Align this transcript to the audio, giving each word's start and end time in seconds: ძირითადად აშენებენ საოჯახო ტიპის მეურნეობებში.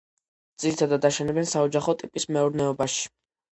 ძირითადად 0.63 1.05
აშენებენ 1.09 1.47
საოჯახო 1.53 1.97
ტიპის 2.01 2.27
მეურნეობებში. 2.35 3.09